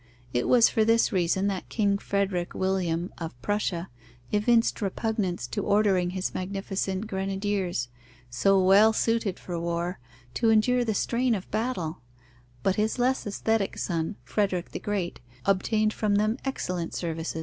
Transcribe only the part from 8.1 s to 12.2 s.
so well suited for war, to endure the strain of battle;